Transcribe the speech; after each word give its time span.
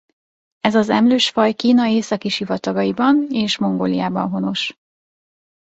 Ez 0.59 0.75
az 0.75 0.89
emlősfaj 0.89 1.53
Kína 1.53 1.87
északi 1.87 2.29
sivatagaiban 2.29 3.27
és 3.29 3.57
Mongóliában 3.57 4.29
honos. 4.29 4.73